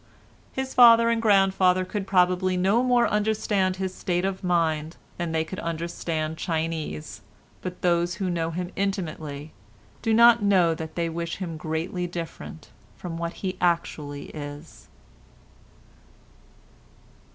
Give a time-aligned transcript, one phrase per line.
[0.51, 5.43] His father and grandfather could probably no more understand his state of mind than they
[5.43, 7.21] could understand Chinese,
[7.61, 9.53] but those who know him intimately
[10.01, 14.87] do not know that they wish him greatly different from what he actually is.